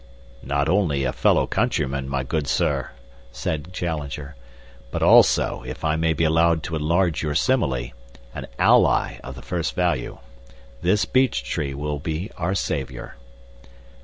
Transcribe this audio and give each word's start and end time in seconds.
"Not 0.41 0.67
only 0.67 1.03
a 1.03 1.13
fellow 1.13 1.45
countryman, 1.45 2.09
my 2.09 2.23
good 2.23 2.47
sir," 2.47 2.89
said 3.31 3.71
Challenger, 3.71 4.35
"but 4.89 5.03
also, 5.03 5.61
if 5.63 5.83
I 5.85 5.95
may 5.95 6.11
be 6.13 6.23
allowed 6.23 6.63
to 6.63 6.75
enlarge 6.75 7.21
your 7.21 7.35
simile, 7.35 7.89
an 8.33 8.47
ally 8.57 9.19
of 9.23 9.35
the 9.35 9.43
first 9.43 9.75
value. 9.75 10.17
This 10.81 11.05
beech 11.05 11.43
tree 11.43 11.75
will 11.75 11.99
be 11.99 12.31
our 12.35 12.55
saviour." 12.55 13.15